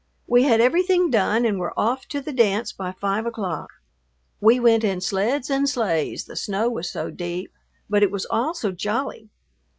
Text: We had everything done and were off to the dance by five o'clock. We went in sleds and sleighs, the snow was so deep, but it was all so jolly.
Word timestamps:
We 0.25 0.41
had 0.45 0.61
everything 0.61 1.11
done 1.11 1.45
and 1.45 1.59
were 1.59 1.79
off 1.79 2.07
to 2.07 2.21
the 2.21 2.33
dance 2.33 2.71
by 2.71 2.91
five 2.91 3.27
o'clock. 3.27 3.69
We 4.39 4.59
went 4.59 4.83
in 4.83 4.99
sleds 4.99 5.47
and 5.47 5.69
sleighs, 5.69 6.25
the 6.25 6.35
snow 6.35 6.71
was 6.71 6.89
so 6.89 7.11
deep, 7.11 7.53
but 7.87 8.01
it 8.01 8.09
was 8.09 8.25
all 8.31 8.55
so 8.55 8.71
jolly. 8.71 9.29